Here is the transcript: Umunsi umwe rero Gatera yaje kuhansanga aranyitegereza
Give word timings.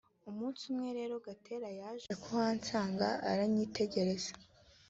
Umunsi 0.29 0.61
umwe 0.71 0.89
rero 0.99 1.13
Gatera 1.25 1.69
yaje 1.79 2.07
kuhansanga 2.23 3.07
aranyitegereza 3.31 4.31